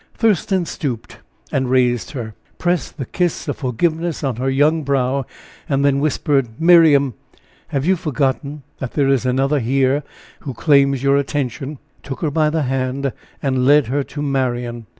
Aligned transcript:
Thurston 0.15 0.65
stooped 0.65 1.19
and 1.51 1.69
raised 1.69 2.09
her, 2.13 2.33
pressed 2.57 2.97
the 2.97 3.05
kiss 3.05 3.47
of 3.47 3.57
forgiveness 3.57 4.23
on 4.23 4.37
her 4.37 4.49
young 4.49 4.81
brow, 4.81 5.27
and 5.69 5.85
then 5.85 5.99
whispered: 5.99 6.59
"Miriam, 6.59 7.13
have 7.67 7.85
you 7.85 7.95
forgotten 7.95 8.63
that 8.79 8.93
there 8.93 9.09
is 9.09 9.27
another 9.27 9.59
here 9.59 10.01
who 10.39 10.55
claims 10.55 11.03
your 11.03 11.17
attention?" 11.17 11.77
took 12.01 12.21
her 12.21 12.31
by 12.31 12.49
the 12.49 12.63
hand 12.63 13.13
and 13.43 13.63
led 13.67 13.85
her 13.93 14.01
to 14.05 14.23
Marian. 14.23 14.87